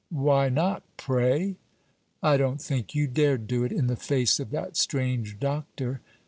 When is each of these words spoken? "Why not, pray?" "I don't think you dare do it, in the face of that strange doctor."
"Why 0.09 0.49
not, 0.49 0.81
pray?" 0.97 1.57
"I 2.23 2.35
don't 2.35 2.59
think 2.59 2.95
you 2.95 3.05
dare 3.05 3.37
do 3.37 3.63
it, 3.63 3.71
in 3.71 3.85
the 3.85 3.95
face 3.95 4.39
of 4.39 4.49
that 4.49 4.75
strange 4.75 5.39
doctor." 5.39 6.01